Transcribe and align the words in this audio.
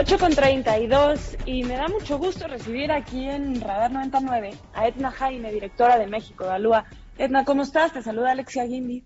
8 0.00 0.18
con 0.18 0.34
32 0.34 1.36
y 1.44 1.62
me 1.64 1.76
da 1.76 1.86
mucho 1.88 2.16
gusto 2.16 2.48
recibir 2.48 2.90
aquí 2.90 3.28
en 3.28 3.60
Radar 3.60 3.92
99 3.92 4.52
a 4.72 4.88
Edna 4.88 5.10
Jaime, 5.10 5.52
directora 5.52 5.98
de 5.98 6.06
México 6.06 6.44
de 6.44 6.52
Alúa. 6.52 6.86
Edna, 7.18 7.44
¿cómo 7.44 7.60
estás? 7.60 7.92
Te 7.92 8.00
saluda 8.00 8.30
Alexia 8.30 8.64
Guindi. 8.64 9.04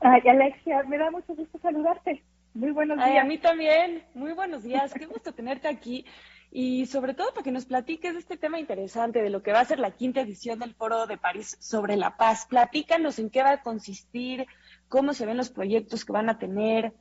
Ay, 0.00 0.22
Alexia, 0.28 0.82
me 0.82 0.98
da 0.98 1.12
mucho 1.12 1.32
gusto 1.36 1.60
saludarte. 1.62 2.24
Muy 2.54 2.72
buenos 2.72 2.96
días. 2.96 3.08
Ay, 3.08 3.18
a 3.18 3.24
mí 3.24 3.38
también. 3.38 4.02
Muy 4.14 4.32
buenos 4.32 4.64
días. 4.64 4.92
Qué 4.94 5.06
gusto 5.06 5.32
tenerte 5.32 5.68
aquí. 5.68 6.04
Y 6.50 6.86
sobre 6.86 7.14
todo 7.14 7.30
para 7.30 7.44
que 7.44 7.52
nos 7.52 7.66
platiques 7.66 8.14
de 8.14 8.18
este 8.18 8.36
tema 8.36 8.58
interesante, 8.58 9.22
de 9.22 9.30
lo 9.30 9.44
que 9.44 9.52
va 9.52 9.60
a 9.60 9.64
ser 9.64 9.78
la 9.78 9.92
quinta 9.92 10.22
edición 10.22 10.58
del 10.58 10.74
Foro 10.74 11.06
de 11.06 11.18
París 11.18 11.56
sobre 11.60 11.96
la 11.96 12.16
paz. 12.16 12.46
Platícanos 12.46 13.20
en 13.20 13.30
qué 13.30 13.44
va 13.44 13.52
a 13.52 13.62
consistir, 13.62 14.46
cómo 14.88 15.12
se 15.12 15.24
ven 15.24 15.36
los 15.36 15.50
proyectos 15.50 16.04
que 16.04 16.12
van 16.12 16.30
a 16.30 16.40
tener. 16.40 16.94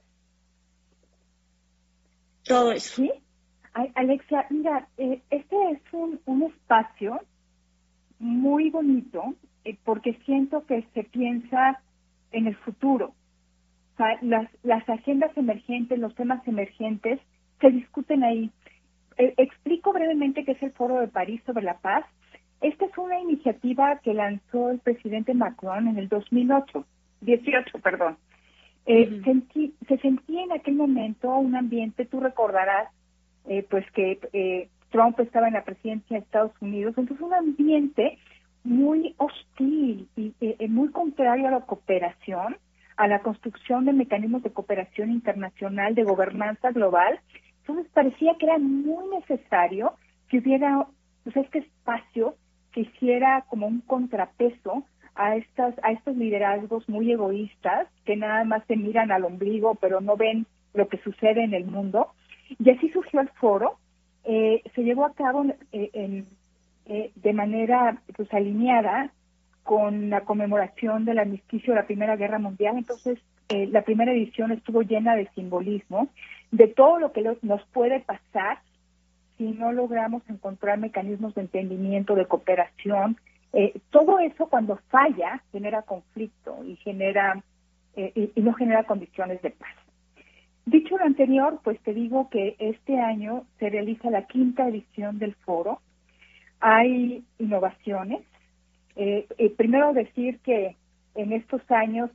Todo 2.46 2.72
eso. 2.72 3.02
¿Sí? 3.02 3.12
Alexia, 3.96 4.46
mira, 4.50 4.88
eh, 4.98 5.22
este 5.30 5.56
es 5.72 5.82
un, 5.92 6.22
un 6.26 6.44
espacio 6.44 7.20
muy 8.20 8.70
bonito 8.70 9.36
eh, 9.66 9.78
porque 9.84 10.14
siento 10.26 10.66
que 10.66 10.88
se 10.94 11.04
piensa 11.04 11.82
en 12.32 12.48
el 12.48 12.56
futuro. 12.56 13.14
Las, 14.22 14.50
las 14.64 14.88
agendas 14.90 15.36
emergentes, 15.38 16.00
los 16.00 16.14
temas 16.16 16.46
emergentes 16.48 17.20
se 17.60 17.70
discuten 17.70 18.24
ahí. 18.24 18.52
Eh, 19.18 19.34
explico 19.38 19.94
brevemente 19.94 20.44
qué 20.44 20.52
es 20.52 20.64
el 20.64 20.72
Foro 20.74 21.00
de 21.00 21.08
París 21.08 21.42
sobre 21.46 21.64
la 21.64 21.78
Paz. 21.80 22.06
Esta 22.62 22.86
es 22.86 22.98
una 22.98 23.20
iniciativa 23.20 24.00
que 24.00 24.14
lanzó 24.14 24.70
el 24.72 24.80
presidente 24.80 25.34
Macron 25.34 25.88
en 25.88 25.98
el 25.98 26.10
2008, 26.10 26.86
18, 27.22 27.80
perdón. 27.80 28.18
Eh, 28.86 29.22
se 29.88 29.98
sentía 29.98 30.44
en 30.44 30.52
aquel 30.52 30.76
momento 30.76 31.36
un 31.36 31.56
ambiente, 31.56 32.06
tú 32.06 32.20
recordarás, 32.20 32.90
eh, 33.48 33.66
pues 33.70 33.90
que 33.92 34.20
eh, 34.34 34.70
Trump 34.92 35.20
estaba 35.20 35.48
en 35.48 35.56
la 35.56 35.64
presidencia 35.64 36.18
de 36.18 36.24
Estados 36.24 36.54
Unidos, 36.62 36.96
entonces 36.98 37.26
un 37.26 37.34
ambiente 37.34 38.18
muy 38.64 39.14
hostil 39.18 40.08
y 40.16 40.34
eh, 40.42 40.68
muy 40.68 40.90
contrario 40.90 41.48
a 41.48 41.52
la 41.52 41.62
cooperación, 41.62 42.58
a 42.98 43.08
la 43.08 43.20
construcción 43.20 43.86
de 43.86 43.94
mecanismos 43.94 44.44
de 44.44 44.52
cooperación 44.52 45.12
internacional, 45.12 45.96
de 45.96 46.04
gobernanza 46.04 46.72
global. 46.72 47.20
Entonces 47.62 47.92
parecía 47.94 48.36
que 48.40 48.46
era 48.46 48.58
muy 48.58 49.08
necesario 49.20 49.94
que 50.30 50.40
hubiera 50.40 50.88
pues, 51.24 51.36
este 51.38 51.60
espacio 51.60 52.36
que 52.72 52.82
hiciera 52.82 53.46
como 53.50 53.68
un 53.68 53.82
contrapeso 53.82 54.84
a 55.16 55.36
estas 55.36 55.76
a 55.84 55.92
estos 55.92 56.16
liderazgos 56.16 56.88
muy 56.90 57.12
egoístas 57.12 57.88
que 58.06 58.16
nada 58.16 58.44
más 58.44 58.64
se 58.68 58.76
miran 58.76 59.12
al 59.12 59.26
ombligo 59.26 59.76
pero 59.76 60.02
no 60.02 60.18
ven 60.18 60.46
lo 60.74 60.88
que 60.88 60.98
sucede 60.98 61.44
en 61.44 61.54
el 61.54 61.66
mundo 61.66 62.10
y 62.60 62.70
así 62.70 62.90
surgió 62.90 63.22
el 63.22 63.30
foro 63.30 63.78
eh, 64.24 64.62
se 64.74 64.84
llevó 64.84 65.06
a 65.06 65.14
cabo 65.14 65.46
eh, 65.72 66.24
eh, 66.88 67.12
de 67.16 67.34
manera 67.34 68.02
pues 68.16 68.32
alineada 68.34 69.12
con 69.66 70.12
la 70.12 70.22
conmemoración 70.22 71.06
del 71.06 71.18
armisticio 71.18 71.74
de 71.74 71.80
la 71.80 71.88
Primera 71.88 72.16
Guerra 72.16 72.38
Mundial. 72.38 72.78
Entonces, 72.78 73.18
eh, 73.50 73.68
la 73.68 73.82
primera 73.82 74.12
edición 74.12 74.52
estuvo 74.52 74.84
llena 74.84 75.16
de 75.16 75.28
simbolismo, 75.34 76.08
de 76.52 76.68
todo 76.68 77.00
lo 77.00 77.12
que 77.12 77.24
nos 77.42 77.66
puede 77.74 78.00
pasar 78.00 78.60
si 79.38 79.46
no 79.46 79.72
logramos 79.72 80.22
encontrar 80.30 80.78
mecanismos 80.78 81.34
de 81.34 81.42
entendimiento, 81.42 82.14
de 82.14 82.28
cooperación. 82.28 83.18
Eh, 83.56 83.80
todo 83.90 84.20
eso 84.20 84.48
cuando 84.48 84.78
falla 84.90 85.42
genera 85.52 85.82
conflicto 85.82 86.64
y 86.64 86.76
genera 86.76 87.42
y, 87.96 88.32
y 88.36 88.42
no 88.42 88.54
genera 88.54 88.84
condiciones 88.84 89.42
de 89.42 89.52
paz. 89.52 89.74
Dicho 90.66 90.98
lo 90.98 91.06
anterior, 91.06 91.62
pues 91.64 91.80
te 91.80 91.94
digo 91.94 92.30
que 92.30 92.58
este 92.60 93.00
año 93.00 93.46
se 93.58 93.70
realiza 93.70 94.10
la 94.10 94.28
quinta 94.28 94.68
edición 94.68 95.18
del 95.18 95.34
foro 95.36 95.80
hay 96.60 97.24
innovaciones. 97.38 98.22
Eh, 98.96 99.28
eh, 99.38 99.50
primero 99.52 99.94
decir 99.94 100.40
que 100.40 100.76
en 101.14 101.34
estos 101.34 101.62
años 101.70 102.10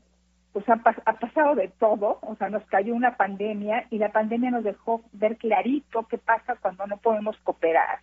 pues 0.53 0.69
ha, 0.69 0.79
pasado 0.79 1.55
de 1.55 1.69
todo, 1.69 2.19
o 2.23 2.35
sea, 2.35 2.49
nos 2.49 2.65
cayó 2.65 2.93
una 2.93 3.17
pandemia 3.17 3.87
y 3.91 3.99
la 3.99 4.11
pandemia 4.11 4.51
nos 4.51 4.65
dejó 4.65 5.05
ver 5.13 5.37
clarito 5.37 6.09
qué 6.09 6.19
pasa 6.19 6.57
cuando 6.57 6.89
no 6.89 6.97
podemos 6.97 7.37
cooperar. 7.45 8.01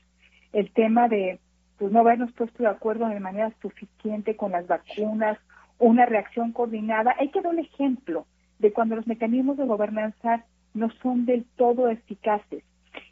El 0.53 0.71
tema 0.71 1.09
de 1.09 1.39
pues 1.77 1.91
no 1.91 1.99
habernos 1.99 2.31
puesto 2.33 2.63
de 2.63 2.69
acuerdo 2.69 3.07
de 3.07 3.19
manera 3.19 3.51
suficiente 3.61 4.35
con 4.35 4.51
las 4.51 4.67
vacunas, 4.67 5.37
una 5.79 6.05
reacción 6.05 6.51
coordinada. 6.51 7.15
Hay 7.19 7.29
que 7.29 7.41
dar 7.41 7.53
un 7.53 7.59
ejemplo 7.59 8.25
de 8.59 8.73
cuando 8.73 8.95
los 8.95 9.07
mecanismos 9.07 9.57
de 9.57 9.65
gobernanza 9.65 10.45
no 10.73 10.89
son 11.01 11.25
del 11.25 11.45
todo 11.55 11.89
eficaces. 11.89 12.63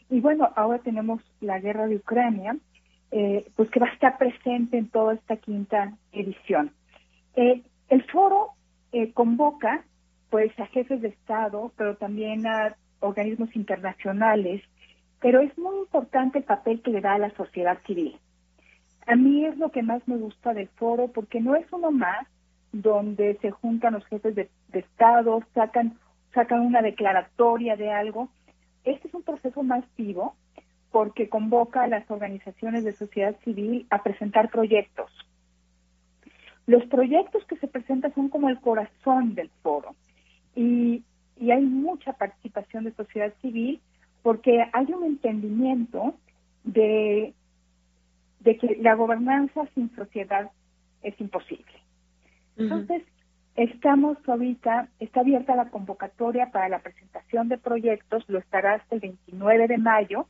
Y 0.09 0.19
bueno, 0.19 0.49
ahora 0.55 0.79
tenemos 0.79 1.21
la 1.41 1.59
guerra 1.59 1.87
de 1.87 1.97
Ucrania, 1.97 2.57
eh, 3.11 3.47
pues 3.55 3.69
que 3.69 3.79
va 3.79 3.87
a 3.87 3.93
estar 3.93 4.17
presente 4.17 4.77
en 4.77 4.89
toda 4.89 5.13
esta 5.13 5.37
quinta 5.37 5.93
edición. 6.11 6.71
Eh, 7.35 7.63
el 7.89 8.03
foro 8.11 8.51
eh, 8.91 9.11
convoca 9.13 9.83
pues 10.29 10.57
a 10.59 10.65
jefes 10.67 11.01
de 11.01 11.09
Estado, 11.09 11.71
pero 11.77 11.95
también 11.97 12.45
a 12.47 12.75
organismos 12.99 13.55
internacionales, 13.55 14.61
pero 15.21 15.39
es 15.39 15.55
muy 15.57 15.77
importante 15.77 16.39
el 16.39 16.43
papel 16.43 16.81
que 16.81 16.91
le 16.91 17.01
da 17.01 17.13
a 17.13 17.19
la 17.19 17.29
sociedad 17.35 17.79
civil. 17.85 18.17
A 19.05 19.15
mí 19.15 19.45
es 19.45 19.57
lo 19.57 19.71
que 19.71 19.83
más 19.83 20.07
me 20.07 20.17
gusta 20.17 20.53
del 20.53 20.67
foro 20.69 21.09
porque 21.09 21.39
no 21.39 21.55
es 21.55 21.65
uno 21.71 21.91
más 21.91 22.27
donde 22.71 23.37
se 23.41 23.51
juntan 23.51 23.93
los 23.93 24.05
jefes 24.07 24.35
de, 24.35 24.49
Estado, 24.73 25.41
sacan, 25.53 25.97
sacan 26.33 26.59
una 26.59 26.81
declaratoria 26.81 27.77
de 27.77 27.91
algo. 27.91 28.29
Este 28.83 29.07
es 29.07 29.13
un 29.13 29.23
proceso 29.23 29.63
más 29.63 29.85
vivo 29.95 30.35
porque 30.91 31.29
convoca 31.29 31.83
a 31.83 31.87
las 31.87 32.09
organizaciones 32.11 32.83
de 32.83 32.93
sociedad 32.93 33.35
civil 33.43 33.85
a 33.89 34.03
presentar 34.03 34.49
proyectos. 34.49 35.11
Los 36.67 36.83
proyectos 36.85 37.45
que 37.45 37.57
se 37.57 37.67
presentan 37.67 38.13
son 38.15 38.29
como 38.29 38.49
el 38.49 38.59
corazón 38.59 39.35
del 39.35 39.49
foro 39.61 39.95
y, 40.55 41.03
hay 41.41 41.61
mucha 41.61 42.13
participación 42.13 42.85
de 42.85 42.93
sociedad 42.93 43.33
civil 43.41 43.81
porque 44.23 44.65
hay 44.71 44.85
un 44.93 45.03
entendimiento 45.03 46.15
de, 46.63 47.33
de 48.45 48.57
que 48.57 48.77
la 48.79 48.93
gobernanza 48.93 49.65
sin 49.73 49.93
sociedad 49.95 50.49
es 51.03 51.19
imposible. 51.19 51.65
Entonces, 52.55 53.03
estamos 53.57 54.17
ahorita, 54.25 54.87
está 54.99 55.19
abierta 55.19 55.57
la 55.57 55.69
convocatoria 55.69 56.51
para 56.51 56.69
la 56.69 56.79
presentación 56.79 57.49
de 57.49 57.57
proyectos, 57.57 58.23
lo 58.29 58.39
estará 58.39 58.75
hasta 58.75 58.95
el 58.95 59.01
29 59.01 59.67
de 59.67 59.77
mayo 59.77 60.27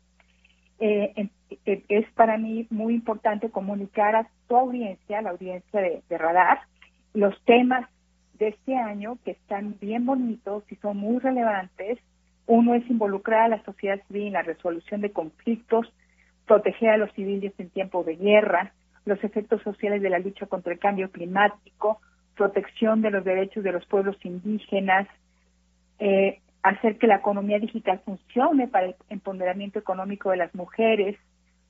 eh, 0.79 1.29
es 1.65 2.11
para 2.13 2.37
mí 2.37 2.67
muy 2.69 2.95
importante 2.95 3.49
comunicar 3.49 4.15
a 4.15 4.27
tu 4.47 4.57
audiencia, 4.57 5.21
la 5.21 5.29
audiencia 5.29 5.81
de, 5.81 6.17
Radar, 6.17 6.59
los 7.13 7.33
temas 7.45 7.89
de 8.37 8.49
este 8.49 8.75
año 8.75 9.17
que 9.23 9.31
están 9.31 9.77
bien 9.79 10.05
bonitos 10.05 10.63
y 10.69 10.75
son 10.77 10.97
muy 10.97 11.19
relevantes. 11.19 11.99
Uno 12.45 12.75
es 12.75 12.87
involucrar 12.89 13.43
a 13.43 13.47
la 13.47 13.63
sociedad 13.63 14.01
civil 14.07 14.27
en 14.27 14.33
la 14.33 14.41
resolución 14.41 15.01
de 15.01 15.11
conflictos, 15.11 15.91
proteger 16.45 16.89
a 16.89 16.97
los 16.97 17.11
civiles 17.13 17.53
en 17.57 17.69
tiempo 17.69 18.03
de 18.03 18.16
guerra, 18.16 18.73
los 19.06 19.23
efectos 19.23 19.61
sociales 19.61 20.01
de 20.01 20.09
la 20.09 20.19
lucha 20.19 20.45
contra 20.47 20.73
el 20.73 20.79
cambio 20.79 21.11
climático, 21.11 22.00
protección 22.35 23.01
de 23.01 23.11
los 23.11 23.23
derechos 23.23 23.63
de 23.63 23.72
los 23.72 23.85
pueblos 23.85 24.17
indígenas, 24.23 25.07
eh, 26.00 26.39
hacer 26.63 26.97
que 26.97 27.07
la 27.07 27.17
economía 27.17 27.59
digital 27.59 28.01
funcione 28.03 28.67
para 28.67 28.88
el 28.88 28.95
empoderamiento 29.09 29.79
económico 29.79 30.31
de 30.31 30.38
las 30.38 30.53
mujeres, 30.55 31.17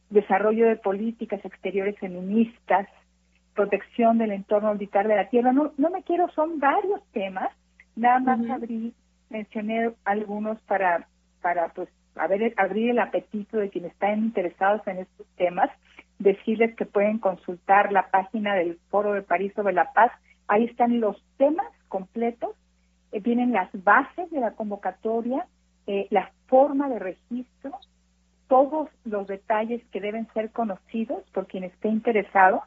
desarrollo 0.10 0.68
de 0.68 0.78
políticas 0.78 1.44
exteriores 1.44 2.00
feministas, 2.00 2.88
protección 3.54 4.18
del 4.18 4.32
entorno 4.32 4.72
orbital 4.72 5.08
de 5.08 5.16
la 5.16 5.30
Tierra. 5.30 5.52
No, 5.52 5.74
no 5.78 5.90
me 5.90 6.04
quiero, 6.04 6.30
son 6.30 6.60
varios 6.60 7.02
temas. 7.12 7.50
Nada 7.96 8.20
más 8.20 8.50
abrí, 8.50 8.94
mencioné 9.30 9.92
algunos 10.06 10.60
para, 10.62 11.08
para 11.42 11.70
pues, 11.70 11.90
ver, 12.28 12.54
abrir 12.58 12.92
el 12.92 13.00
apetito 13.00 13.58
de 13.58 13.70
quienes 13.70 13.92
están 13.92 14.20
interesados 14.20 14.86
en 14.88 15.00
estos 15.00 15.28
temas, 15.36 15.70
decirles 16.20 16.76
que 16.76 16.86
pueden 16.86 17.20
consultar 17.20 17.92
la 17.92 18.10
página 18.10 18.56
del 18.56 18.80
Foro 18.90 19.14
de 19.14 19.22
París 19.22 19.52
sobre 19.56 19.74
la 19.74 19.92
Paz. 19.94 20.12
Ahí 20.48 20.66
están 20.66 21.00
los 21.00 21.22
temas 21.38 21.68
completos 21.90 22.56
eh, 23.16 23.22
vienen 23.22 23.54
las 23.54 23.70
bases 23.84 24.30
de 24.30 24.42
la 24.42 24.52
convocatoria, 24.52 25.48
eh, 25.88 26.08
la 26.10 26.32
forma 26.48 26.90
de 26.90 27.00
registro, 27.00 27.72
todos 28.50 28.90
los 29.06 29.26
detalles 29.26 29.82
que 29.92 30.02
deben 30.02 30.28
ser 30.34 30.52
conocidos 30.52 31.24
por 31.34 31.48
quien 31.48 31.64
esté 31.64 31.88
interesado 31.88 32.64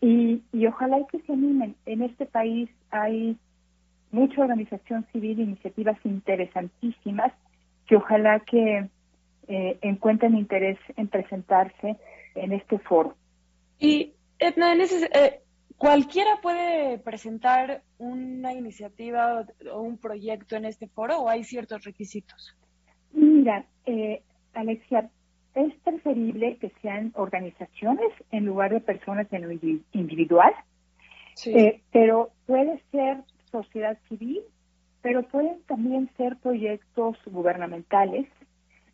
y, 0.00 0.42
y 0.52 0.66
ojalá 0.68 1.04
que 1.10 1.18
se 1.22 1.32
animen. 1.32 1.74
En 1.84 2.02
este 2.02 2.26
país 2.26 2.70
hay 2.92 3.36
mucha 4.12 4.42
organización 4.42 5.04
civil, 5.12 5.40
iniciativas 5.40 5.98
interesantísimas 6.04 7.32
que 7.86 7.96
ojalá 7.96 8.40
que 8.40 8.88
eh, 9.48 9.78
encuentren 9.82 10.36
interés 10.36 10.78
en 10.96 11.08
presentarse 11.08 11.96
en 12.34 12.52
este 12.52 12.78
foro. 12.78 13.16
Y 13.78 14.12
Edna, 14.38 14.72
en 14.72 14.80
ese, 14.80 15.10
eh, 15.12 15.42
¿Cualquiera 15.82 16.38
puede 16.40 16.98
presentar 16.98 17.82
una 17.98 18.52
iniciativa 18.52 19.44
o 19.72 19.80
un 19.80 19.98
proyecto 19.98 20.54
en 20.54 20.64
este 20.64 20.86
foro 20.86 21.18
o 21.18 21.28
hay 21.28 21.42
ciertos 21.42 21.82
requisitos? 21.82 22.56
Mira, 23.12 23.66
eh, 23.84 24.22
Alexia, 24.54 25.10
es 25.56 25.74
preferible 25.82 26.56
que 26.58 26.70
sean 26.82 27.10
organizaciones 27.16 28.12
en 28.30 28.46
lugar 28.46 28.72
de 28.72 28.78
personas 28.78 29.26
en 29.32 29.42
lo 29.42 29.50
individual, 29.92 30.52
eh, 31.46 31.80
pero 31.90 32.30
puede 32.46 32.80
ser 32.92 33.24
sociedad 33.50 33.98
civil, 34.08 34.40
pero 35.00 35.24
pueden 35.24 35.62
también 35.64 36.08
ser 36.16 36.36
proyectos 36.52 37.16
gubernamentales. 37.24 38.26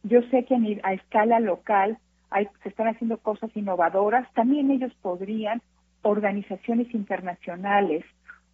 Yo 0.05 0.23
sé 0.31 0.45
que 0.45 0.55
a 0.85 0.93
escala 0.93 1.41
local 1.41 1.99
hay, 2.31 2.47
se 2.63 2.69
están 2.69 2.87
haciendo 2.87 3.19
cosas 3.19 3.51
innovadoras, 3.57 4.33
también 4.35 4.71
ellos 4.71 4.93
podrían, 5.03 5.61
organizaciones 6.03 6.95
internacionales, 6.95 8.05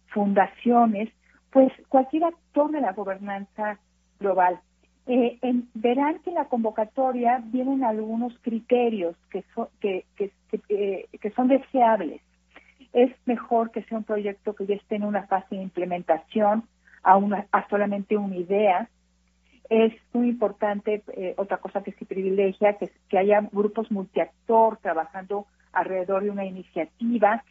fundaciones, 0.07 1.09
pues 1.51 1.71
cualquier 1.87 2.23
actor 2.23 2.71
de 2.71 2.81
la 2.81 2.93
gobernanza 2.93 3.77
global. 4.19 4.59
Eh, 5.05 5.37
verán 5.75 6.17
que 6.23 6.31
en 6.31 6.37
la 6.37 6.45
convocatoria 6.45 7.43
vienen 7.45 7.83
algunos 7.83 8.33
criterios 8.39 9.15
que, 9.29 9.43
que, 9.79 10.03
eh, 10.69 11.05
que, 11.21 11.29
son 11.31 11.47
deseables. 11.47 12.21
Es 12.91 13.11
mejor 13.27 13.69
que 13.69 13.83
sea 13.83 13.99
un 13.99 14.03
proyecto 14.03 14.55
que 14.55 14.65
ya 14.65 14.73
esté 14.73 14.95
en 14.95 15.03
una 15.03 15.27
fase 15.27 15.57
de 15.57 15.61
implementación 15.61 16.63
a, 17.03 17.19
a 17.51 17.69
solamente 17.69 18.17
una 18.17 18.35
idea. 18.35 18.89
Es 19.69 19.93
muy 20.13 20.29
importante, 20.29 21.03
eh, 21.13 21.33
otra 21.37 21.57
cosa 21.57 21.81
que 21.83 21.91
se 21.93 22.05
privilegia, 22.05 22.77
que, 22.77 22.91
que 23.09 23.17
haya 23.17 23.41
grupos 23.51 23.91
multiactor 23.91 24.77
trabajando 24.77 25.47
alrededor 25.73 26.23
de 26.23 26.29
una 26.29 26.45
iniciativa, 26.45 27.43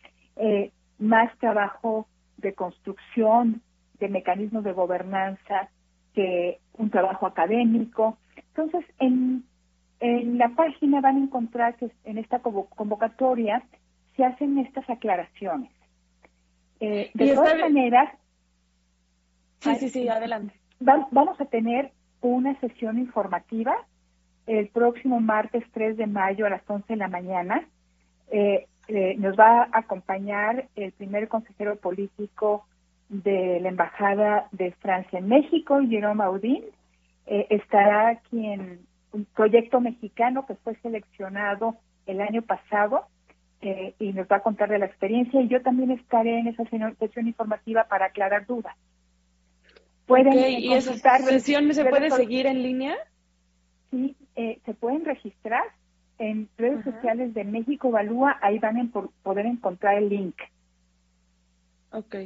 más 0.98 1.36
trabajo 1.38 2.06
de 2.38 2.54
construcción 2.54 3.62
de 3.98 4.08
mecanismos 4.08 4.64
de 4.64 4.72
gobernanza 4.72 5.68
que 6.14 6.58
un 6.74 6.90
trabajo 6.90 7.26
académico. 7.26 8.18
Entonces, 8.36 8.84
en, 8.98 9.44
en 10.00 10.38
la 10.38 10.48
página 10.50 11.00
van 11.00 11.16
a 11.16 11.20
encontrar 11.20 11.76
que 11.76 11.90
en 12.04 12.18
esta 12.18 12.40
convocatoria 12.40 13.62
se 14.16 14.24
hacen 14.24 14.58
estas 14.58 14.88
aclaraciones. 14.88 15.70
Eh, 16.80 17.10
de 17.14 17.34
todas 17.34 17.58
maneras, 17.58 18.12
sí, 19.60 19.74
sí, 19.76 19.88
sí, 19.88 20.08
adelante. 20.08 20.54
vamos 20.80 21.40
a 21.40 21.44
tener 21.46 21.92
una 22.28 22.58
sesión 22.60 22.98
informativa 22.98 23.76
el 24.46 24.68
próximo 24.68 25.20
martes 25.20 25.64
3 25.72 25.96
de 25.96 26.06
mayo 26.06 26.46
a 26.46 26.50
las 26.50 26.62
11 26.68 26.86
de 26.88 26.96
la 26.96 27.08
mañana. 27.08 27.66
Eh, 28.30 28.66
eh, 28.88 29.14
nos 29.18 29.38
va 29.38 29.62
a 29.62 29.78
acompañar 29.78 30.68
el 30.76 30.92
primer 30.92 31.28
consejero 31.28 31.76
político 31.76 32.66
de 33.08 33.60
la 33.60 33.68
Embajada 33.68 34.48
de 34.52 34.72
Francia 34.72 35.18
en 35.18 35.28
México, 35.28 35.80
Jerome 35.88 36.24
Audin. 36.24 36.64
Eh, 37.26 37.46
estará 37.50 38.08
aquí 38.08 38.46
en 38.46 38.80
un 39.12 39.24
proyecto 39.34 39.80
mexicano 39.80 40.44
que 40.46 40.54
fue 40.56 40.74
seleccionado 40.76 41.76
el 42.06 42.20
año 42.20 42.42
pasado 42.42 43.06
eh, 43.62 43.94
y 43.98 44.12
nos 44.12 44.26
va 44.26 44.36
a 44.36 44.42
contar 44.42 44.68
de 44.68 44.78
la 44.78 44.86
experiencia 44.86 45.40
y 45.40 45.48
yo 45.48 45.62
también 45.62 45.90
estaré 45.90 46.38
en 46.38 46.48
esa 46.48 46.64
sesión 46.64 47.26
informativa 47.26 47.84
para 47.84 48.06
aclarar 48.06 48.46
dudas. 48.46 48.76
¿Pueden 50.06 50.32
¿Y 50.60 50.74
esa 50.74 51.18
sesión 51.18 51.72
se 51.72 51.84
puede 51.84 52.10
seguir 52.10 52.46
en 52.46 52.62
línea? 52.62 52.96
Sí, 53.90 54.16
eh, 54.36 54.60
se 54.64 54.74
pueden 54.74 55.04
registrar 55.04 55.62
en 56.18 56.48
redes 56.56 56.84
sociales 56.84 57.34
de 57.34 57.44
México 57.44 57.88
Evalúa, 57.88 58.38
ahí 58.42 58.58
van 58.58 58.78
a 58.78 58.90
poder 59.22 59.46
encontrar 59.46 59.96
el 59.96 60.08
link. 60.08 60.36
Ok. 61.90 62.16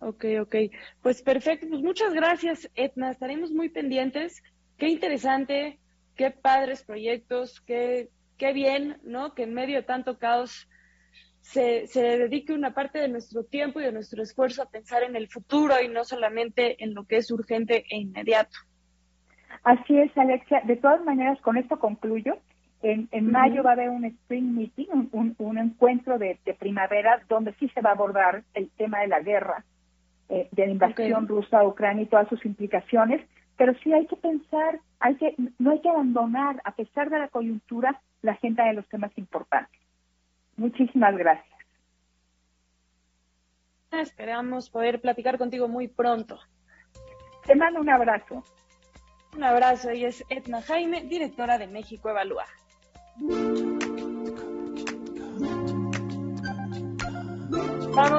Ok, 0.00 0.24
ok. 0.40 0.56
Pues 1.02 1.22
perfecto. 1.22 1.66
Pues 1.68 1.82
muchas 1.82 2.14
gracias, 2.14 2.70
Etna. 2.74 3.10
Estaremos 3.10 3.50
muy 3.50 3.68
pendientes. 3.68 4.42
Qué 4.76 4.88
interesante, 4.88 5.78
qué 6.14 6.30
padres 6.30 6.84
proyectos, 6.84 7.60
qué, 7.62 8.10
qué 8.36 8.52
bien, 8.52 8.98
¿no? 9.02 9.34
Que 9.34 9.42
en 9.42 9.54
medio 9.54 9.76
de 9.76 9.82
tanto 9.82 10.18
caos 10.18 10.68
se, 11.40 11.86
se 11.86 12.02
dedique 12.02 12.52
una 12.52 12.74
parte 12.74 12.98
de 12.98 13.08
nuestro 13.08 13.44
tiempo 13.44 13.80
y 13.80 13.84
de 13.84 13.92
nuestro 13.92 14.22
esfuerzo 14.22 14.62
a 14.62 14.70
pensar 14.70 15.02
en 15.02 15.16
el 15.16 15.28
futuro 15.28 15.74
y 15.82 15.88
no 15.88 16.04
solamente 16.04 16.82
en 16.82 16.94
lo 16.94 17.04
que 17.04 17.16
es 17.16 17.30
urgente 17.30 17.84
e 17.90 17.98
inmediato. 17.98 18.56
Así 19.64 19.98
es, 19.98 20.16
Alexia. 20.16 20.62
De 20.66 20.76
todas 20.76 21.02
maneras, 21.04 21.40
con 21.40 21.56
esto 21.56 21.78
concluyo. 21.78 22.38
En, 22.80 23.08
en 23.10 23.32
mayo 23.32 23.64
va 23.64 23.70
a 23.70 23.72
haber 23.72 23.90
un 23.90 24.04
spring 24.04 24.54
meeting, 24.54 24.86
un, 25.10 25.34
un, 25.38 25.58
encuentro 25.58 26.16
de, 26.16 26.38
de, 26.44 26.54
primavera, 26.54 27.20
donde 27.28 27.52
sí 27.54 27.68
se 27.70 27.80
va 27.80 27.90
a 27.90 27.94
abordar 27.94 28.44
el 28.54 28.70
tema 28.70 29.00
de 29.00 29.08
la 29.08 29.18
guerra 29.18 29.64
eh, 30.28 30.48
de 30.52 30.66
la 30.66 30.72
invasión 30.72 31.26
rusa 31.26 31.58
a 31.58 31.66
Ucrania 31.66 32.04
y 32.04 32.06
todas 32.06 32.28
sus 32.28 32.44
implicaciones, 32.44 33.26
pero 33.56 33.74
sí 33.82 33.92
hay 33.92 34.06
que 34.06 34.16
pensar, 34.16 34.78
hay 35.00 35.16
que 35.16 35.34
no 35.58 35.72
hay 35.72 35.80
que 35.80 35.88
abandonar, 35.88 36.60
a 36.64 36.72
pesar 36.72 37.10
de 37.10 37.18
la 37.18 37.28
coyuntura, 37.28 38.00
la 38.22 38.32
agenda 38.32 38.66
de 38.66 38.74
los 38.74 38.86
temas 38.88 39.10
importantes. 39.16 39.80
Muchísimas 40.58 41.16
gracias. 41.16 41.46
Esperamos 43.92 44.68
poder 44.68 45.00
platicar 45.00 45.38
contigo 45.38 45.68
muy 45.68 45.88
pronto. 45.88 46.38
Te 47.46 47.54
mando 47.54 47.80
un 47.80 47.88
abrazo. 47.88 48.44
Un 49.34 49.44
abrazo. 49.44 49.92
y 49.92 50.04
es 50.04 50.24
Etna 50.28 50.60
Jaime, 50.60 51.04
directora 51.04 51.58
de 51.58 51.68
México 51.68 52.10
Evalúa. 52.10 52.44
Vamos 57.94 58.12